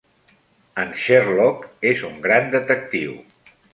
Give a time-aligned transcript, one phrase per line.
[0.83, 3.15] En Sherlock és un gran detectiu.